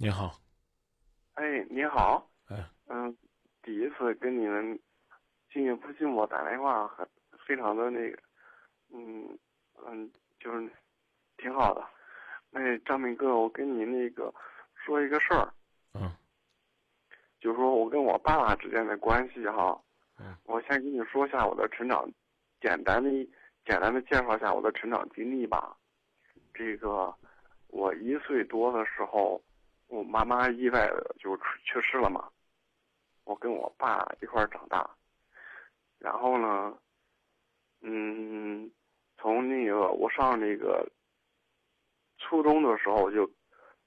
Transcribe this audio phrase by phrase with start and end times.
[0.00, 0.32] 你好，
[1.34, 2.56] 哎，你好，哎，
[2.86, 3.16] 嗯，
[3.64, 4.78] 第一次跟你们
[5.52, 7.04] 幸运不寂寞打电话，很
[7.44, 8.16] 非常的那个，
[8.94, 9.36] 嗯
[9.84, 10.08] 嗯，
[10.38, 10.70] 就是
[11.36, 11.84] 挺好的。
[12.50, 14.32] 那张明哥，我跟你那个
[14.76, 15.52] 说一个事儿，
[15.94, 16.08] 嗯。
[17.40, 19.82] 就是说我跟我爸爸之间的关系哈，
[20.20, 20.32] 嗯。
[20.44, 22.08] 我先跟你说一下我的成长，
[22.60, 23.10] 简单的
[23.64, 25.76] 简单的介绍一下我的成长经历吧。
[26.54, 27.12] 这个
[27.66, 29.42] 我一岁多的时候，
[29.88, 32.30] 我妈妈意外的就去世了嘛，
[33.24, 34.88] 我跟我爸一块儿长大，
[35.98, 36.78] 然后呢，
[37.80, 38.70] 嗯，
[39.16, 40.86] 从那个我上那个
[42.18, 43.28] 初中的时候我就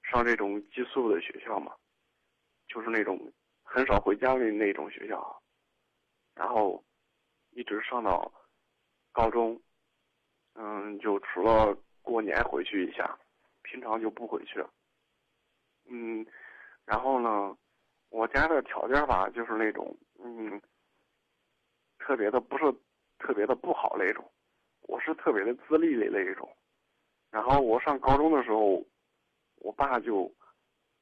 [0.02, 1.72] 上这种寄宿的学校嘛，
[2.66, 3.32] 就是那种
[3.62, 5.42] 很少回家的那种学校，
[6.34, 6.84] 然后
[7.50, 8.30] 一直上到
[9.12, 9.60] 高中，
[10.54, 13.16] 嗯，就除了过年回去一下，
[13.62, 14.68] 平常就不回去了。
[15.94, 16.26] 嗯，
[16.86, 17.54] 然后呢，
[18.08, 20.58] 我家的条件吧，就是那种嗯，
[21.98, 22.64] 特别的不是
[23.18, 24.24] 特别的不好那种，
[24.88, 26.50] 我是特别的自立的那一种。
[27.30, 28.82] 然后我上高中的时候，
[29.56, 30.34] 我爸就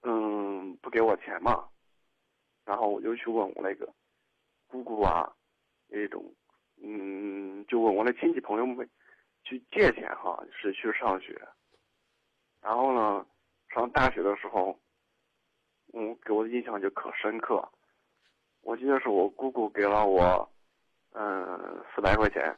[0.03, 1.69] 嗯不给我钱嘛，
[2.65, 3.89] 然后我就去问我那个
[4.67, 5.33] 姑姑啊，
[5.87, 6.35] 那种
[6.83, 8.91] 嗯，就问我的亲戚朋友们
[9.45, 11.41] 去借钱哈，是去上学。
[12.61, 13.25] 然后呢，
[13.69, 14.79] 上大学的时候，
[15.93, 17.69] 嗯，给我的印象就可深刻。
[18.63, 20.49] 我记得是我姑姑给了我，
[21.13, 22.57] 嗯，四百块钱，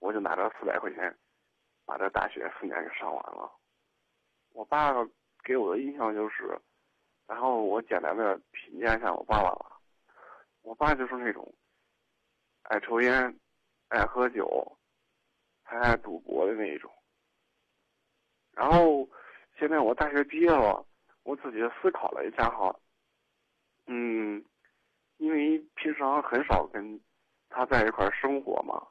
[0.00, 1.16] 我就拿着四百块钱，
[1.86, 3.50] 把这大学四年给上完了。
[4.52, 4.92] 我爸
[5.42, 6.58] 给我的印象就是，
[7.26, 9.80] 然后我简单的评价一下我爸爸吧。
[10.62, 11.52] 我爸就是那种
[12.62, 13.38] 爱抽烟、
[13.88, 14.78] 爱喝酒，
[15.62, 16.90] 还爱赌博的那一种。
[18.52, 19.08] 然后
[19.58, 20.84] 现在我大学毕业了，
[21.24, 22.74] 我自己思考了一下哈，
[23.86, 24.44] 嗯，
[25.16, 27.00] 因为平常很少跟
[27.48, 28.86] 他在一块生活嘛，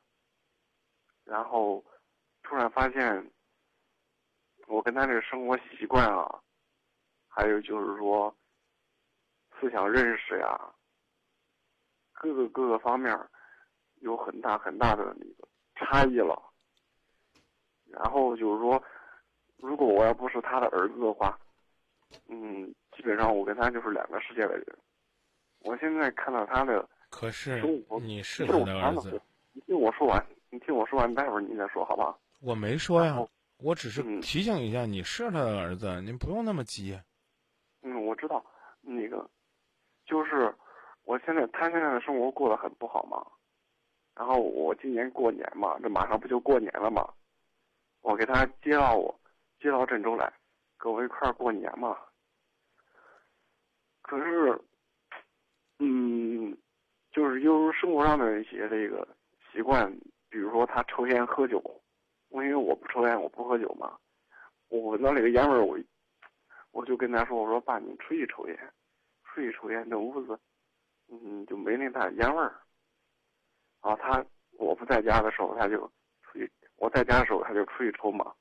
[1.23, 1.83] 然后
[2.41, 3.31] 突然发现
[4.67, 6.41] 我跟他这个生活习惯啊，
[7.27, 8.35] 还有就是说
[9.59, 10.73] 思想认识呀，
[12.13, 13.17] 各个各个方面
[14.01, 16.51] 有很大很大的那个差异了。
[17.85, 18.83] 然后就是说，
[19.57, 21.39] 如果我要不是他的儿子的话，
[22.29, 24.65] 嗯，基本上我跟他就是两个世界的人。
[25.59, 27.61] 我现在看到他的可是，
[28.01, 29.21] 你是我他的儿子，
[29.53, 32.17] 你听我说完，你听我说完，待会儿你再说好吧？
[32.41, 33.17] 我没说呀，
[33.59, 36.99] 我只是嗯提醒一下，你是他的儿子，您不用那么急。
[37.81, 38.43] 嗯，我知道，
[38.81, 39.29] 那个，
[40.05, 40.53] 就是
[41.03, 43.25] 我现在他现在的生活过得很不好嘛，
[44.15, 47.07] 然后我今年过年嘛，这马上不就过年了嘛，
[48.01, 49.17] 我给他接到我
[49.61, 50.31] 接到郑州来，
[50.77, 51.97] 跟我一块儿过年嘛。
[54.03, 54.61] 可是，
[55.79, 56.55] 嗯，
[57.11, 59.07] 就是由于生活上的一些这个
[59.51, 59.91] 习惯，
[60.29, 61.59] 比如说他抽烟喝酒，
[62.29, 63.97] 我因为我不抽烟，我不喝酒嘛，
[64.69, 65.79] 我闻到那个烟味儿，我
[66.71, 68.73] 我就跟他说：“我说爸，你出去抽烟，
[69.23, 70.39] 出去抽烟，这屋子，
[71.07, 72.59] 嗯，就没那大烟味儿。”
[73.81, 74.25] 啊，他
[74.57, 75.77] 我不在家的时候，他就
[76.21, 76.47] 出去；
[76.77, 78.33] 我在家的时候，他就出去抽嘛。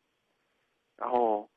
[0.96, 1.48] 然后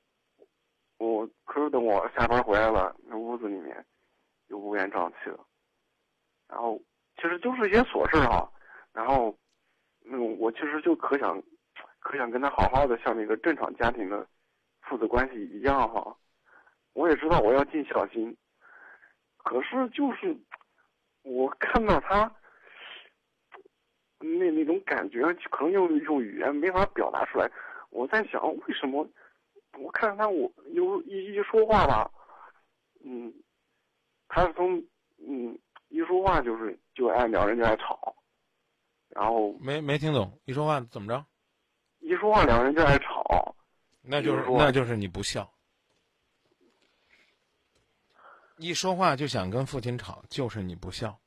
[0.98, 3.86] 我可是等我下班回来了，那屋子里面
[4.56, 5.40] 就乌烟瘴气的。
[6.48, 6.82] 然后
[7.18, 8.50] 其实就是一些琐事哈、
[8.94, 9.38] 然后
[10.06, 11.42] 嗯，我其实就可想
[12.00, 14.26] 可想跟他好好的像那个正常家庭的
[14.82, 16.16] 父子关系一样哈、
[16.94, 18.38] 我也知道我要尽孝心，
[19.44, 20.38] 可是就是
[21.24, 22.32] 我看到他
[24.20, 27.52] 那那种感觉，可能用用语言没法表达出来。
[27.90, 29.08] 我在想，为什么
[29.80, 32.12] 我看到他我有一一说话吧，
[33.04, 33.34] 嗯，
[34.36, 34.78] 他从
[35.18, 35.58] 嗯
[35.88, 38.14] 一说话就是就爱两人就爱吵，
[39.08, 41.26] 然后没没听懂，一说话怎么着？
[42.00, 43.56] 一说话两人就爱吵，
[44.02, 45.50] 那就是那就是你不孝。
[48.58, 51.18] 一说话就想跟父亲吵，就是你不孝。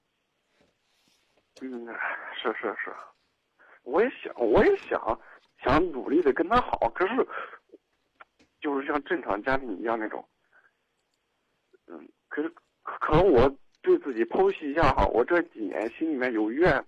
[1.62, 1.86] 嗯，
[2.34, 2.94] 是是是，
[3.84, 5.18] 我也想，我也想
[5.64, 7.26] 想努力的跟他好，可是
[8.60, 10.28] 就是像正常家庭一样那种，
[11.86, 12.54] 嗯，可是
[13.00, 13.48] 可能我
[13.82, 16.84] 对自己剖析一下哈，我这几年心里面有怨，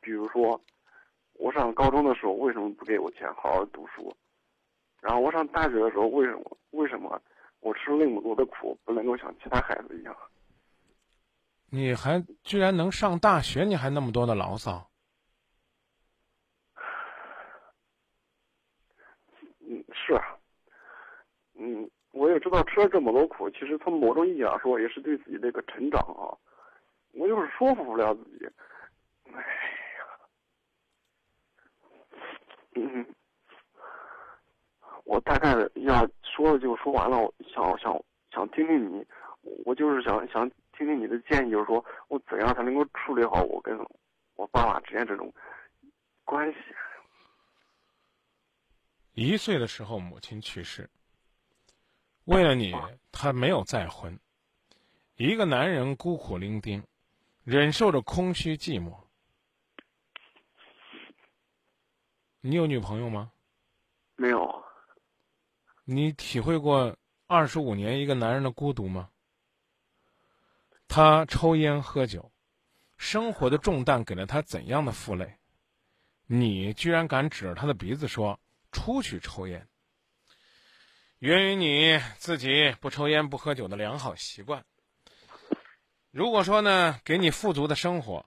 [0.00, 0.60] 比如说
[1.34, 4.14] 我上高中的时候为什么不给我钱好好读书，
[5.00, 7.20] 然后我上大学的时候为什么为什么
[7.60, 10.16] 我吃了那么多的苦不能够像其他孩子一样？
[11.68, 14.88] 你还居然能上大学，你还那么多的牢骚。
[19.68, 20.38] 嗯，是啊，
[21.54, 26.32] 嗯，我也知道吃了这么多苦，其实从某种意义上说，也是对自己的一个成长啊。
[27.12, 28.48] 我就是说服不了自己。
[29.34, 29.40] 哎
[29.98, 30.00] 呀，
[32.74, 33.06] 嗯，
[35.04, 37.18] 我大概要说的就说完了。
[37.18, 39.06] 我想想想听听你，
[39.66, 43.78] 我就是想想听听你的建议，就是说我怎样才能够处理好我跟
[44.36, 45.30] 我爸爸之间这种
[46.24, 46.58] 关系。
[49.12, 50.88] 一岁的时候，母亲去世。
[52.26, 52.74] 为了你，
[53.12, 54.18] 他没有再婚。
[55.16, 56.82] 一个男人孤苦伶仃，
[57.44, 58.94] 忍受着空虚寂寞。
[62.40, 63.30] 你有女朋友吗？
[64.16, 64.64] 没有。
[65.84, 66.96] 你体会过
[67.28, 69.08] 二十五年一个男人的孤独吗？
[70.88, 72.32] 他抽烟喝酒，
[72.96, 75.38] 生活的重担给了他怎样的负累？
[76.26, 78.40] 你居然敢指着他的鼻子说？
[78.72, 79.66] 出去抽烟，
[81.18, 84.62] 源于你自己不抽烟不喝酒的良好习惯。
[86.10, 88.26] 如果说呢，给你富足的生活，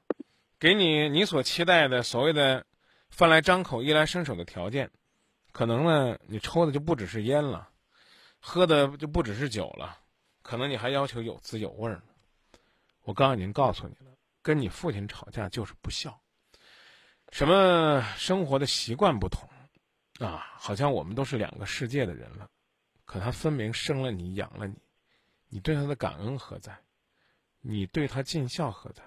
[0.60, 2.66] 给你你所期待的所谓的
[3.12, 4.90] 饭来张口、衣来伸手的条件，
[5.52, 7.70] 可能呢，你抽的就不只是烟了，
[8.40, 10.00] 喝的就不只是酒了，
[10.42, 12.02] 可能你还要求有滋有味呢。
[13.04, 16.20] 我刚刚已经告诉你了，跟你父亲吵架就是不孝。
[17.32, 19.48] 什么生活的习惯不同？
[20.20, 22.50] 啊，好像我们都是两个世界的人了，
[23.10, 24.76] 可他分明生了你，养了你，
[25.48, 26.78] 你对他的感恩何在？
[27.60, 29.02] 你对他尽孝何在？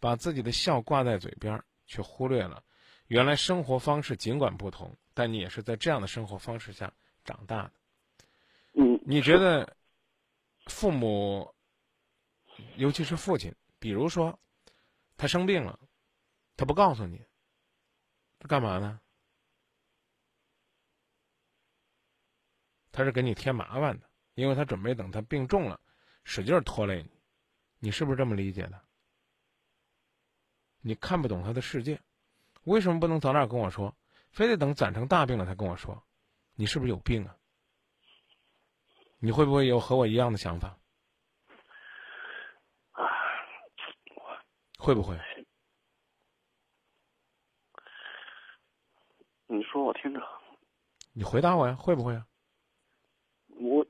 [0.00, 2.64] 把自己的孝挂在嘴边，却忽略了，
[3.06, 6.92] 原来生活方式尽管不同，但你也是在这样的生活方式下
[7.24, 7.72] 长大的。
[8.72, 9.76] 嗯，你觉得
[10.66, 11.54] 父母，
[12.74, 14.36] 尤其是父亲，比如说
[15.16, 15.78] 他生病了，
[16.56, 17.24] 他不告诉你，
[18.40, 19.00] 他干嘛呢？
[22.92, 25.80] 他是给你添麻烦的，因为他准备等他病重了，
[26.24, 27.10] 使劲拖累你，
[27.80, 28.80] 你是不是这么理解的？
[30.82, 32.00] 你看不懂他的世界，
[32.64, 33.96] 为什么不能早点跟我说，
[34.30, 36.00] 非得等攒成大病了才跟我说？
[36.54, 37.36] 你是不是有病啊？
[39.18, 40.76] 你会不会有和我一样的想法？
[42.90, 43.02] 啊，
[44.78, 45.16] 会不会？
[49.46, 50.20] 你说我听着。
[51.12, 52.26] 你回答我呀，会不会啊？
[53.48, 53.86] 我，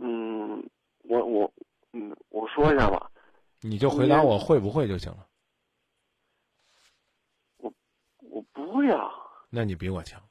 [0.00, 0.70] 嗯，
[1.04, 1.52] 我我，
[1.92, 3.12] 嗯，我说一下吧。
[3.60, 5.28] 你就回答我会不会就行了。
[7.58, 7.70] 我
[8.20, 9.10] 我不会啊。
[9.50, 10.26] 那你比我强。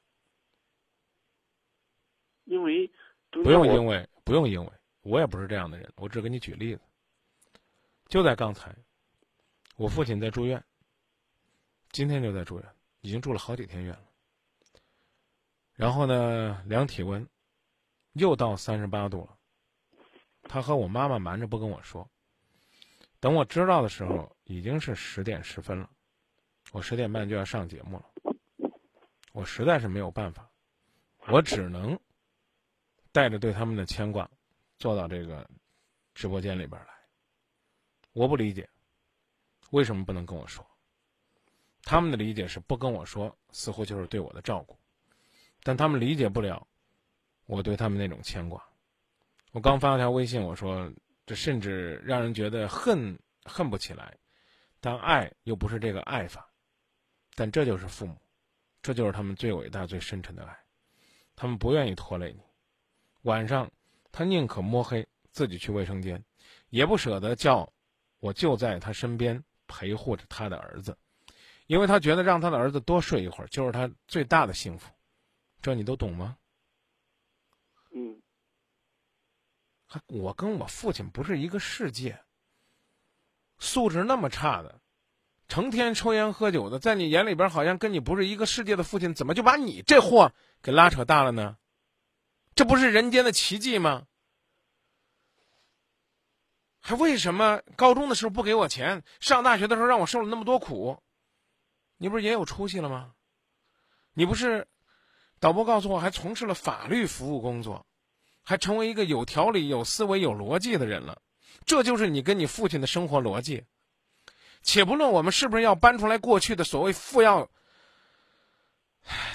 [2.44, 2.90] 因为
[3.30, 5.92] 不用因为不用因为，我也不是这样的人。
[5.96, 6.82] 我只给你举例子。
[8.08, 8.74] 就在刚才，
[9.76, 10.62] 我父亲在住院。
[11.90, 12.68] 今天就在住院，
[13.02, 14.04] 已经住了好几天院了。
[15.74, 17.24] 然后呢，量体温。
[18.14, 19.38] 又到三十八度了，
[20.44, 22.08] 他和我妈妈瞒着不跟我说。
[23.26, 25.90] 等我知道的时候，已经是十点十分了，
[26.70, 28.04] 我十点半就要上节目了。
[29.32, 30.48] 我实在是没有办法，
[31.26, 31.98] 我只能
[33.10, 34.30] 带着对他们的牵挂，
[34.78, 35.44] 坐到这个
[36.14, 36.88] 直播间里边来。
[38.12, 38.70] 我不理解，
[39.70, 40.64] 为什么不能跟我说？
[41.82, 44.78] 他们的理解是不跟我说，似乎就是对我的照顾，
[45.64, 46.64] 但他们理解不了。
[47.46, 48.64] 我对他们那种牵挂，
[49.50, 50.88] 我刚发了条微信，我说
[51.26, 54.16] 这甚至让人觉得恨恨不起来，
[54.80, 56.48] 但爱又不是这个爱法，
[57.34, 58.16] 但这就是父母，
[58.80, 60.56] 这就是他们最伟大、最深沉的爱，
[61.34, 62.40] 他们不愿意拖累你，
[63.22, 63.68] 晚上
[64.12, 66.24] 他宁可摸黑自己去卫生间，
[66.70, 67.72] 也不舍得叫
[68.20, 70.96] 我就在他身边陪护着他的儿子，
[71.66, 74.92] 因为他觉得让他的儿子多睡一会儿就是他最大的幸福，
[75.60, 76.38] 这你都懂吗？
[79.86, 82.20] 还我跟我父亲不是一个世界，
[83.58, 84.80] 素质那么差的，
[85.48, 91.56] 成天抽烟喝酒的，在你眼里边好像跟你不是一个世界的父亲，怎么就把你这货给拉扯大了呢？
[92.54, 94.06] 这不是人间的奇迹吗？
[96.80, 101.02] 还为什么高中的时候不给我钱，上大学的时候让我受了那么多苦？
[101.96, 103.14] 你不是也有出息了吗？
[104.14, 104.66] 你不是
[105.38, 107.86] 导播告诉我还从事了法律服务工作？
[108.48, 111.20] 还成为一个有条理、有思维、有逻辑的人了，
[111.64, 113.64] 这就是你跟你父亲的生活逻辑。
[114.62, 117.50] 且不论我们是不是要搬出来过去的所谓“父要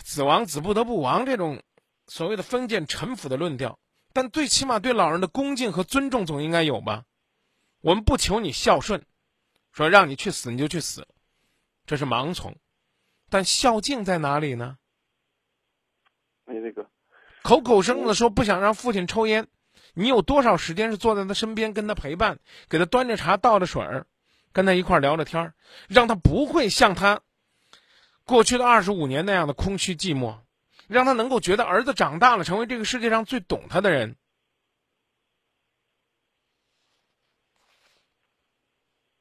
[0.04, 1.62] 子亡，子不得不亡”这种
[2.08, 3.80] 所谓的封建臣服的论调，
[4.14, 7.04] 但最起码对老人的恭敬和尊重总应该有吧？
[7.82, 9.06] 我们不求你孝顺，
[9.74, 11.08] 说让你去死你就去死，
[11.86, 12.56] 这是盲从，
[13.30, 14.78] 但孝敬在哪里呢？
[16.46, 16.91] 哎，那个。
[17.44, 19.48] 口口声声的说不想让父亲抽烟，
[19.94, 24.06] 你有多少时间是坐在他身边跟他陪伴，给他端着茶倒着水儿，
[24.52, 25.54] 跟他一块儿聊着天儿，
[25.88, 27.22] 让他不会像他
[28.24, 30.38] 过去的二十五年那样的空虚寂寞，
[30.88, 34.16] 让他能够觉得儿子长大了，成为这个世界上最懂他的人。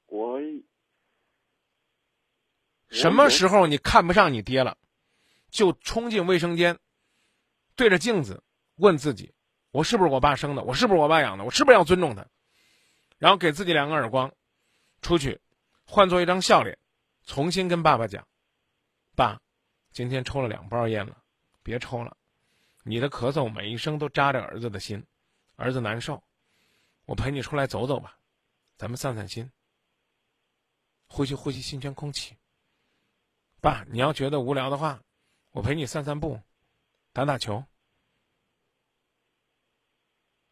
[0.06, 0.40] 我
[2.90, 4.76] 什么时候你看不上你爹了，
[5.50, 6.78] 就冲进卫生间，
[7.80, 8.44] 对着镜子
[8.74, 9.32] 问自己：
[9.70, 10.62] 我是不是我爸生的？
[10.62, 11.44] 我是不是我爸养的？
[11.44, 12.26] 我是不是要尊重他？
[13.16, 14.34] 然后给自己两个耳光，
[15.00, 15.40] 出去，
[15.86, 16.78] 换做一张笑脸，
[17.24, 18.28] 重新跟爸爸讲：
[19.16, 19.40] 爸，
[19.92, 21.22] 今天抽了两包烟了，
[21.62, 22.18] 别抽了。
[22.82, 25.02] 你的咳嗽每一声都扎着儿子的心，
[25.56, 26.22] 儿子难受。
[27.06, 28.18] 我陪你出来走走吧，
[28.76, 29.50] 咱们散散心，
[31.06, 32.36] 呼吸呼吸新鲜空气。
[33.62, 35.00] 爸，你要觉得无聊的话，
[35.52, 36.38] 我陪你散散步，
[37.14, 37.64] 打打球。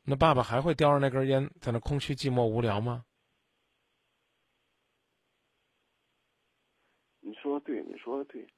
[0.09, 3.05] 那爸爸还会叼着那根烟在那空虚、寂寞、无聊吗？
[7.21, 8.49] 你说的对，你说的对，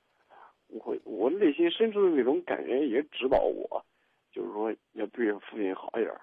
[0.68, 3.84] 我我内心深处的那种感觉也指导我，
[4.30, 6.14] 就是说要对父亲好一点。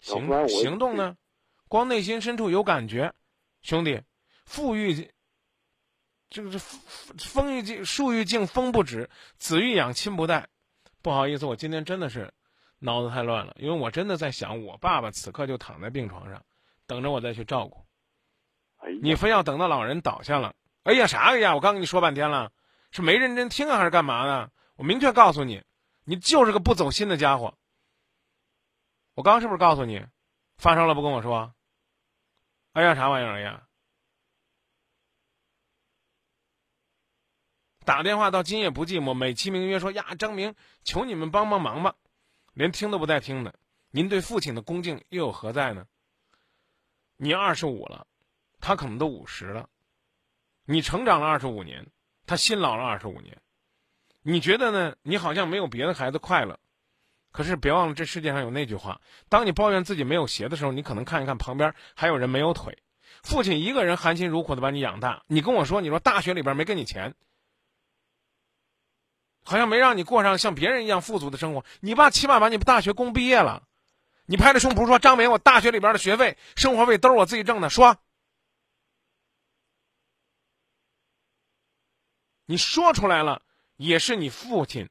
[0.00, 1.14] 行行动呢？
[1.68, 3.12] 光内心深处有感觉，
[3.60, 4.00] 兄弟，
[4.46, 5.10] 富裕。
[6.30, 6.58] 这个是
[7.18, 10.48] 风欲静，树欲静风不止，子欲养亲不待。
[11.02, 12.32] 不好意思，我今天真的是
[12.80, 16.44] 脑子太乱了，因为我真的在想，我爸爸此刻就躺在病床上，
[16.86, 17.86] 等着我再去照顾。
[19.02, 20.54] 你非要等到老人倒下了？
[20.82, 21.54] 哎呀，啥呀？
[21.54, 22.50] 我刚跟你说半天了，
[22.90, 24.50] 是没认真听啊，还是干嘛呢？
[24.76, 25.62] 我明确告诉你，
[26.04, 27.54] 你就是个不走心的家伙。
[29.14, 30.06] 我刚是不是告诉你，
[30.56, 31.54] 发烧了不跟我说？
[32.72, 33.66] 哎呀，啥玩意儿呀？
[37.84, 41.96] 打电话到今夜不寂寞，美其名曰说呀，张明，求你们帮帮忙吧，
[42.60, 43.54] 连听都不带听的。
[43.90, 45.86] 您对父亲的恭敬又有何在呢？
[47.16, 48.06] 你二十五了，
[48.60, 49.66] 他可能都五十了，
[50.66, 51.86] 你成长了二十五年，
[52.26, 53.40] 他辛劳了二十五年，
[54.20, 54.94] 你觉得呢？
[55.00, 56.60] 你好像没有别的孩子快乐，
[57.32, 59.00] 可是别忘了，这世界上有那句话：
[59.30, 62.76] 当你抱怨自己没有鞋的时候，你可能看一看旁边还有人没有腿。
[63.22, 67.14] 父亲一个人含辛茹苦的把你养大，你跟我说，你说大学里边没给你钱。
[69.42, 71.64] 好像没让你过上像别人一样富足的生活。
[71.80, 73.62] 你爸起码把你大学供毕业了，
[74.26, 77.96] 你拍着胸脯说：“张明，我大学里边的学费、生活费都是我自己挣的。”说，
[82.46, 83.42] 你说出来了，
[83.76, 84.88] 也是你父亲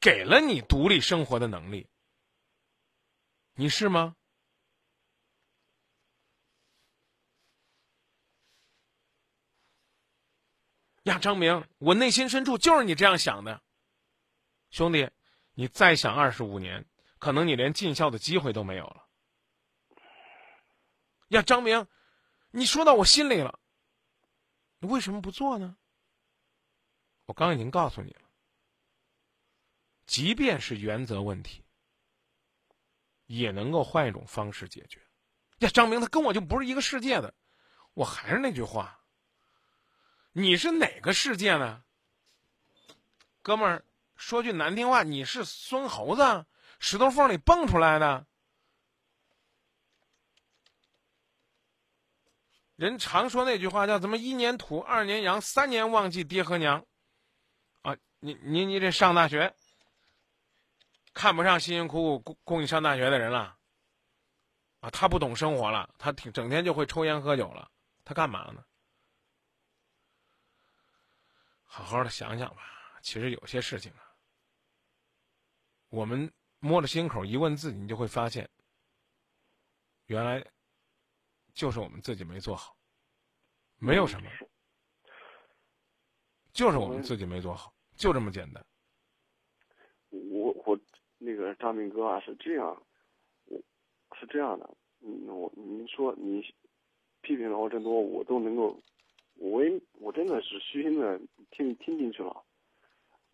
[0.00, 1.86] 给了你独立生活的能力，
[3.54, 4.14] 你是吗？
[11.08, 13.62] 呀，张明，我内心深处就是你这样想的，
[14.68, 15.10] 兄弟，
[15.54, 16.84] 你再想二十五年，
[17.18, 19.08] 可能你连尽孝的机会都没有了。
[21.28, 21.86] 呀，张明，
[22.50, 23.58] 你说到我心里了，
[24.80, 25.78] 你为什么不做呢？
[27.24, 28.28] 我刚已经告诉你了，
[30.04, 31.64] 即便是原则问题，
[33.24, 35.00] 也能够换一种方式解决。
[35.60, 37.34] 呀，张明，他跟我就不是一个世界的，
[37.94, 38.97] 我还是那句话。
[40.38, 41.82] 你是哪个世界呢，
[43.42, 43.84] 哥们儿？
[44.14, 46.46] 说句难听话，你是孙猴子，
[46.78, 48.24] 石头缝里蹦出来的。
[52.76, 56.86] 人常说那句话叫“怎么一年土，二年洋，三年忘记爹和娘”。
[57.82, 59.52] 啊，你你你这上大学，
[61.14, 63.56] 看不上辛辛苦苦供供你上大学的人了。
[64.78, 67.68] 啊，他不懂生活了，他挺整天就会抽烟喝酒了，
[68.04, 68.64] 他干嘛呢？
[71.70, 72.62] 好好的想想吧，
[73.02, 74.02] 其实有些事情啊，
[75.90, 78.48] 我们摸着心口一问自己，你就会发现，
[80.06, 80.44] 原来
[81.52, 82.74] 就是我们自己没做好，
[83.76, 84.30] 没有什么，
[86.52, 88.64] 就是我们自己没做好，就这么简单。
[90.08, 90.80] 我我
[91.18, 92.82] 那个张明哥啊，是这样，
[93.44, 93.62] 我
[94.18, 96.40] 是这样的，嗯，我您说你
[97.20, 98.80] 批评了我这么多，我都能够。
[99.38, 101.18] 我也我真的是虚心的
[101.50, 102.42] 听听进去了，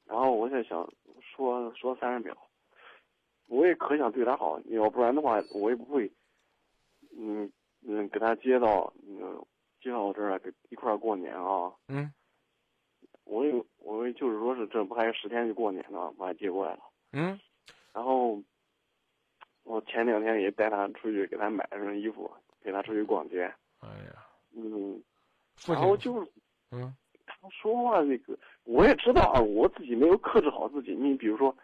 [0.04, 0.88] 然后我在想
[1.20, 2.36] 说说三十秒，
[3.48, 6.10] 我也可想对他好，要不然的话我也不会，
[7.16, 7.50] 嗯
[7.86, 9.44] 嗯给他接到嗯
[9.80, 11.72] 接到我这儿来一块儿过年啊。
[11.88, 12.12] 嗯。
[13.24, 16.82] 我也我也就是说是这不还有十天就过年了，把他接过来了。
[17.12, 17.40] 嗯。
[17.94, 18.42] 然后
[19.62, 22.30] 我前两天也带他出去给他买了身衣服，
[22.60, 23.50] 陪他出去逛街。
[23.80, 24.26] 哎呀。
[24.54, 25.02] 嗯。
[25.66, 26.30] 然后就是，
[26.72, 26.94] 嗯，
[27.26, 30.94] 他说话那个，我也知道啊，我自己没有克制好自己。
[30.94, 31.56] 你比如说，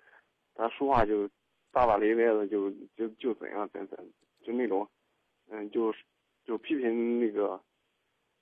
[0.54, 1.28] 他说话就
[1.70, 3.98] 大大咧咧的，就就就怎样怎怎，
[4.42, 4.88] 就那种，
[5.48, 6.02] 嗯，就是
[6.44, 7.60] 就批评那个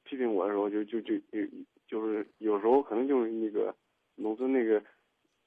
[0.05, 1.39] 批评我的时候，就就就就
[1.87, 3.75] 就是有时候可能就是那个
[4.15, 4.83] 农村那个，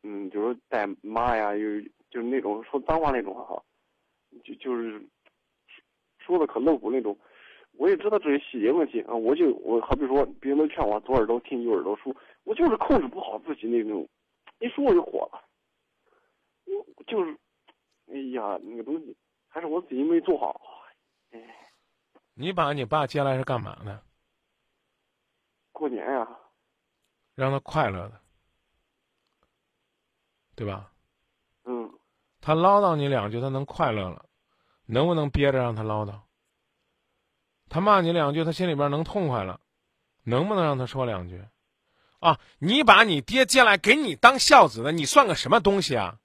[0.04, 3.64] 嗯，就是带妈呀，又就是那种说脏话那种哈，
[4.44, 5.02] 就就是
[6.18, 7.18] 说的可露骨那种。
[7.78, 14.08] 我也知道这些细节问题啊，我就我好比说别人都劝我左耳朵听右耳朵说，我就是控制不好自己那种，
[14.60, 15.42] 一说我就火了。
[16.66, 17.38] 我就是，
[18.08, 19.16] 哎呀，那个东西
[19.48, 20.62] 还是我自己没做好。
[21.32, 21.40] 哎，
[22.34, 24.02] 你把你爸接来是干嘛呢？
[25.72, 26.28] 过年呀，
[27.36, 28.22] 让他快乐的，
[30.56, 30.92] 对吧？
[31.64, 31.92] 嗯。
[32.40, 34.26] 他唠叨你两句，他能快乐了，
[34.86, 36.20] 能不能憋着让他唠叨？
[37.74, 39.62] 他骂你两句，他心里边能痛快了，
[40.24, 41.42] 能不能让他说两句？
[42.20, 46.20] 啊，你把你爹接来给你当孝子的，你算个什么东西啊？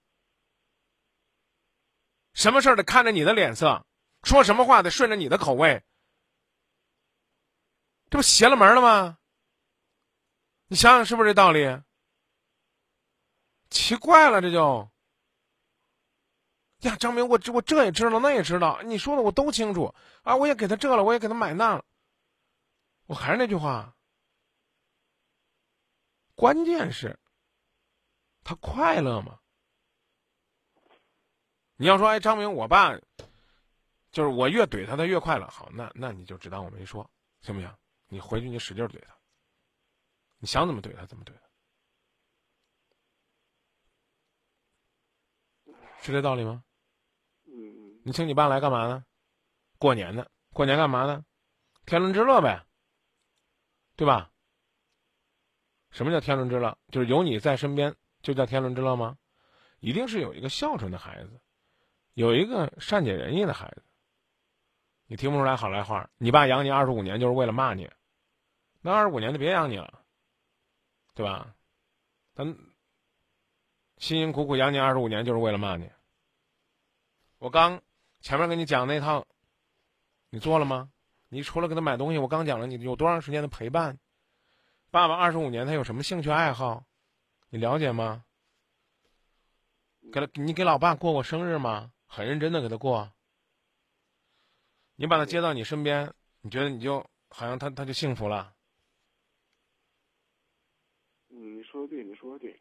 [2.35, 3.87] 什么事儿得看着你的脸色，
[4.25, 5.85] 说什么话得顺着你的口味，
[8.11, 9.19] 这不邪了门了吗？
[10.67, 11.81] 你想想是不是这道理？
[13.71, 14.91] 奇怪了，这就。
[16.81, 20.37] 呀，张明，我这我这也知道，那也知道，你说的我都清楚啊！
[20.37, 21.85] 我也给他这了，我也给他买那了。
[23.07, 23.97] 我还是那句话，
[26.35, 27.19] 关键是，
[28.45, 29.41] 他快乐吗？
[31.77, 32.99] 你要说，哎，张明，我爸，
[34.13, 35.47] 就是我越怼他，他越快乐。
[35.49, 37.75] 好，那那你就只当我没说，行不行？
[38.09, 39.17] 你回去你使劲怼他，
[40.39, 41.33] 你想怎么怼他怎么怼
[45.65, 46.63] 他，是这道理吗？
[48.07, 49.05] 你请你爸来干嘛呢？
[49.81, 50.25] 过年呢？
[50.53, 51.25] 过年干嘛呢？
[51.87, 52.65] 天伦之乐呗，
[53.97, 54.31] 对吧？
[55.91, 56.79] 什么叫天伦之乐？
[56.93, 59.19] 就是有你在身边，就叫天伦之乐吗？
[59.81, 61.41] 一定是有一个孝顺的孩子，
[62.15, 63.83] 有一个善解人意的孩子。
[65.07, 66.09] 你听不出来好赖话？
[66.17, 67.91] 你爸养你二十五年就是为了骂你，
[68.83, 70.01] 那二十五年就别养你了，
[71.13, 71.57] 对吧？
[72.37, 75.91] 他辛辛苦苦养你二十五年就是为了骂你。
[77.39, 77.83] 我刚。
[78.27, 79.25] 前面跟你讲那套，
[80.31, 80.91] 你做了吗？
[81.29, 84.01] 你除了给他买东西，我刚讲了，你有多长时间的陪伴？
[84.91, 86.85] 爸爸二十五年，他有什么兴趣爱好？
[87.51, 88.25] 你了解吗？
[90.13, 91.93] 给他，你给老爸过过生日吗？
[92.09, 93.13] 很认真的给他过。
[94.97, 98.53] 你把他接到你身边，你觉得你就好像他他就幸福了？
[101.29, 102.61] 你说的对，你说的对。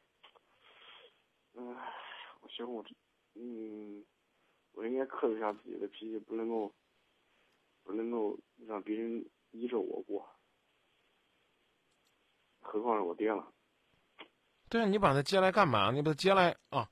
[1.53, 1.75] 嗯，
[2.41, 2.85] 我希望我，
[3.33, 4.05] 嗯。
[4.75, 6.73] 我应该克制一下自己的脾气，不能够，
[7.83, 10.29] 不能够让别人依着我过。
[12.59, 13.51] 何况是我爹了。
[14.69, 15.91] 对啊，你把他接来干嘛？
[15.91, 16.89] 你把他接来啊，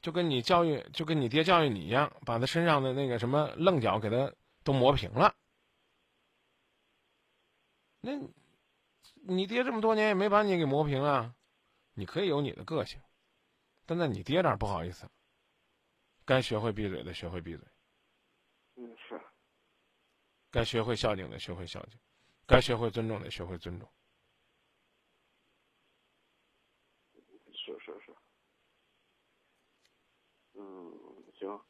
[0.00, 5.34] 就跟你教育，就跟你爹教育你一样，把他身上的那个什么棱角给他都磨平了。
[8.00, 8.12] 那，
[9.14, 11.34] 你爹这么多年也没把你给磨平啊。
[11.94, 13.00] 你可以有你的个性，
[13.84, 15.10] 但在你爹这儿不好意思。
[16.30, 17.66] 该学会闭嘴的学会闭嘴，
[18.76, 19.20] 嗯是。
[20.48, 21.98] 该学会孝敬的学会孝敬，
[22.46, 23.88] 该学会尊重的学会尊重。
[27.52, 28.14] 是是是。
[30.54, 30.62] 嗯，
[31.36, 31.60] 行，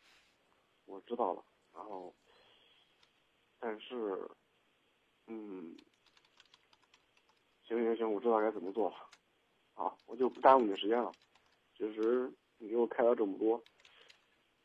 [0.84, 1.42] 我知道了。
[1.72, 2.14] 然后，
[3.58, 4.30] 但是，
[5.26, 5.74] 嗯，
[7.62, 9.08] 行行行，我知道该怎么做了。
[9.72, 11.10] 好，我就不耽误你时间了。
[11.78, 13.64] 其实你给我开了这么多。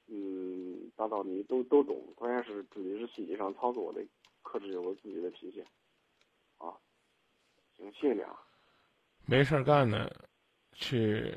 [0.07, 4.05] 嗯，大道理都都懂，关键是自己是细节上操作，的
[4.43, 5.65] 克制我自己的脾气。
[6.57, 6.71] 啊，
[7.75, 8.39] 行，谢谢你啊。
[9.25, 10.07] 没事干呢，
[10.73, 11.33] 去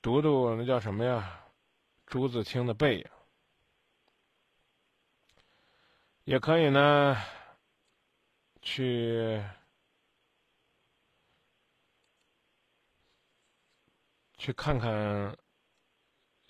[0.00, 1.44] 读读那叫什么呀，
[2.06, 3.04] 朱自清的《背影》，
[6.24, 7.14] 也可以呢，
[8.62, 9.42] 去
[14.38, 15.36] 去看看。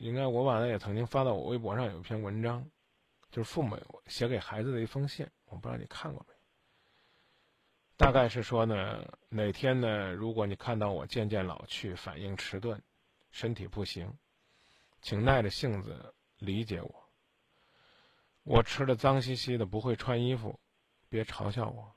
[0.00, 2.66] 应该我把它也曾经发到我微博上有一篇文章，
[3.30, 6.34] 就是父母写给孩子的一封信，我不知道你看过没？
[7.98, 12.80] 大概是说呢，哪天呢，如果你看到我渐渐老去，反应迟钝，
[13.30, 14.10] 身体不行，
[15.02, 17.10] 请耐着性子理解我。
[18.42, 20.58] 我吃的脏兮兮的，不会穿衣服，
[21.10, 21.94] 别嘲笑我，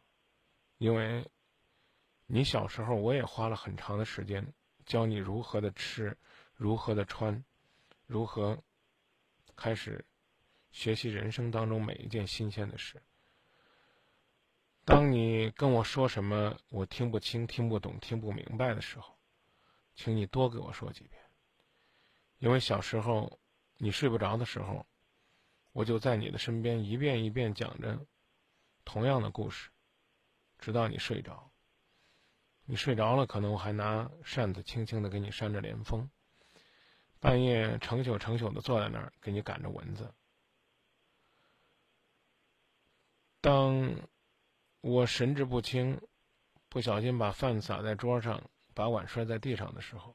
[0.77, 1.25] 因为
[2.25, 4.45] 你小时候我也花了很长的时间
[4.85, 6.17] 教你如何的吃，
[6.53, 7.41] 如何的穿。
[8.05, 8.61] 如何
[9.55, 10.05] 开始
[10.71, 13.01] 学习人生当中每一件新鲜的事？
[14.85, 19.17] 当你跟我说什么我听不清、听不懂、听不明白的时候，
[19.95, 21.21] 请你多给我说几遍，
[22.39, 23.39] 因为小时候
[23.77, 24.85] 你睡不着的时候，
[25.71, 28.05] 我就在你的身边一遍一遍讲着
[28.83, 29.69] 同样的故事，
[30.59, 31.49] 直到你睡着。
[32.65, 36.09] 你睡着了，可能我还拿扇子轻轻的给你扇着连风。
[37.23, 40.13] 半夜成宿成宿的坐在那儿给你赶着蚊子。
[43.39, 43.95] 当
[44.81, 46.01] 我神志不清，
[46.67, 50.13] 不小心把饭洒在桌上，把碗摔在地上的时候，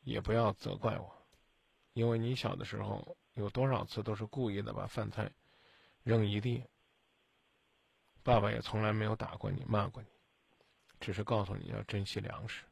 [0.00, 1.14] 也不要责怪我，
[1.92, 5.30] 因为你小的时候有多少次都是故意的把饭菜
[6.04, 6.64] 扔一地。
[8.22, 10.08] 爸爸也从来没有打过你、骂过你，
[11.00, 12.64] 只是告诉你要珍惜粮食。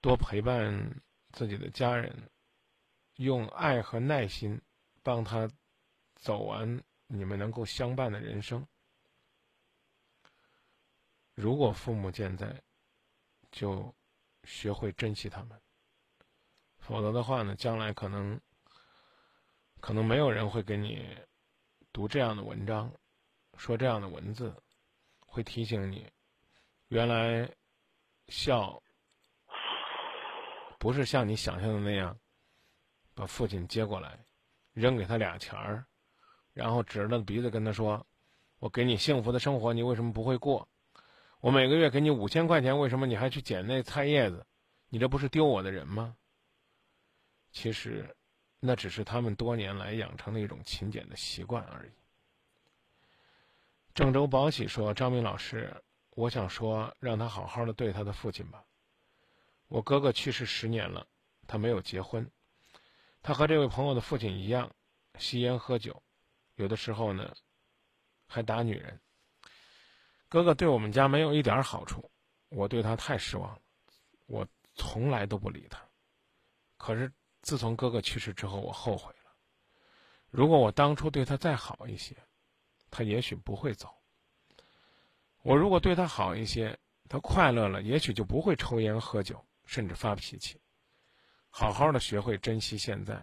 [0.00, 2.30] 多陪伴自己的家人，
[3.16, 4.60] 用爱和耐心
[5.02, 5.50] 帮他
[6.14, 8.66] 走完你们能够相伴的人生。
[11.34, 12.62] 如果父母健在，
[13.50, 13.94] 就
[14.44, 15.58] 学会珍惜他们；
[16.78, 18.40] 否则的话呢，将来可能
[19.80, 21.16] 可能没有人会给你
[21.92, 22.92] 读这样的文章，
[23.56, 24.54] 说这样的文字，
[25.20, 26.10] 会提醒你，
[26.88, 27.52] 原来
[28.28, 28.80] 笑。
[30.78, 32.16] 不是像你想象的那样，
[33.14, 34.18] 把父亲接过来，
[34.72, 35.84] 扔给他俩钱儿，
[36.52, 38.06] 然后指着鼻子跟他说
[38.60, 40.68] ：“我给你幸福的生活，你为什么不会过？
[41.40, 44.46] 我每个月给你五千块钱，为什么你还去捡那菜叶子？
[44.88, 46.16] 你这不是丢我的人吗？”
[47.50, 48.16] 其实，
[48.60, 51.90] 那只是他们多年来养成的一种勤俭的习惯而已。
[53.94, 55.74] 郑州宝喜说：“张明老师，
[56.10, 58.62] 我想说，让他好好的对他的父亲吧。”
[59.68, 61.06] 我哥哥去世十年了，
[61.46, 62.30] 他没有结婚。
[63.22, 64.70] 他和这位朋友的父亲一样，
[65.18, 66.02] 吸烟喝酒，
[66.54, 67.34] 有的时候呢，
[68.26, 68.98] 还打女人。
[70.28, 72.10] 哥哥对我们家没有一点好处，
[72.48, 73.62] 我对他太失望了，
[74.26, 75.86] 我从来都不理他。
[76.76, 79.30] 可是自从哥哥去世之后，我后悔了。
[80.30, 82.16] 如果我当初对他再好一些，
[82.90, 83.94] 他也许不会走。
[85.42, 86.78] 我如果对他好一些，
[87.08, 89.44] 他快乐了，也许就不会抽烟喝酒。
[89.68, 90.58] 甚至发脾气，
[91.50, 93.22] 好好的学会珍惜现在，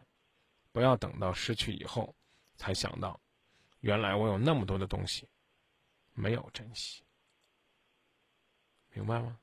[0.71, 2.15] 不要等到失去以后，
[2.55, 3.19] 才想到，
[3.79, 5.27] 原来我有那么多的东西，
[6.13, 7.03] 没有珍惜，
[8.93, 9.39] 明白吗？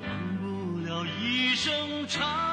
[0.00, 2.49] 忘不了一声长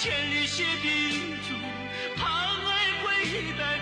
[0.00, 1.56] 千里偕宾主，
[2.16, 3.77] 盼爱归一代。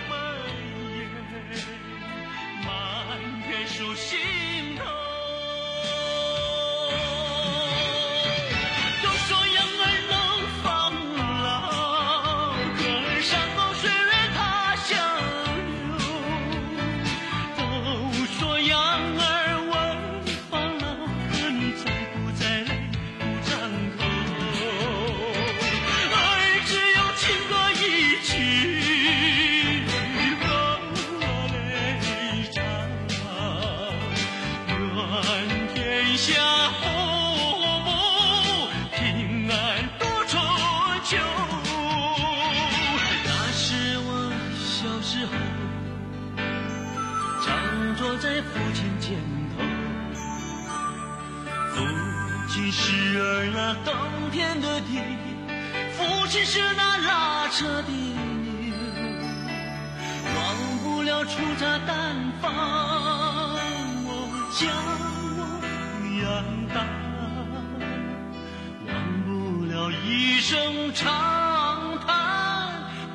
[70.48, 72.06] 声长叹，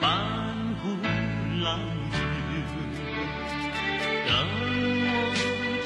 [0.02, 0.12] 半
[0.84, 0.84] 壶
[1.62, 1.78] 老
[2.12, 2.20] 酒，
[4.28, 4.30] 等
[5.08, 5.16] 我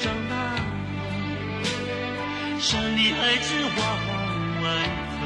[0.02, 0.34] 长大，
[2.58, 3.80] 山里孩子往
[4.64, 4.66] 外
[5.12, 5.22] 走。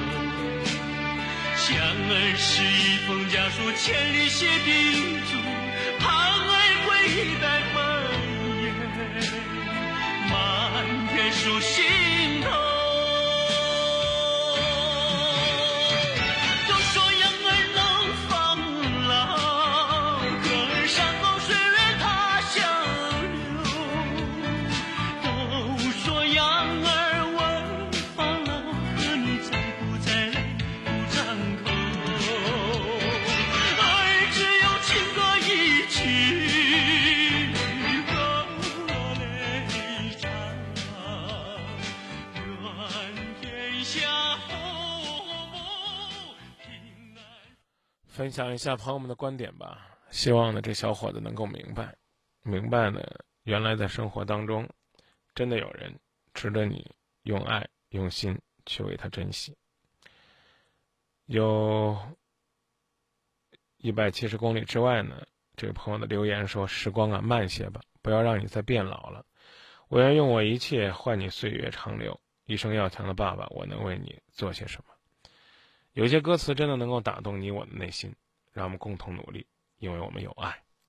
[1.56, 4.68] 想儿是一封家书，千里写叮
[5.24, 5.32] 嘱，
[6.00, 6.52] 盼儿
[6.84, 6.88] 归
[7.40, 7.78] 来满
[8.60, 8.68] 眼
[10.28, 10.30] 满
[11.14, 11.80] 天数心
[48.30, 49.98] 分享一下朋友们的观点吧。
[50.12, 51.96] 希望呢，这小伙子能够明白，
[52.44, 53.00] 明白呢，
[53.42, 54.68] 原来在生活当中，
[55.34, 55.98] 真的有人
[56.32, 56.88] 值得你
[57.24, 59.56] 用爱、用心去为他珍惜。
[61.26, 61.98] 有
[63.78, 69.26] 一百七十公里之外呢，这位朋友的留言说：“时光啊，慢些吧，不要让你再变老了。
[69.88, 72.16] 我愿用我一切换你岁月长留。
[72.44, 74.94] 一生要强的爸爸，我能为你做些什么？”
[75.92, 78.14] 有些歌词真的能够打动你我的内心，
[78.52, 79.46] 让我们共同努力。
[79.78, 80.62] 因为我们有爱。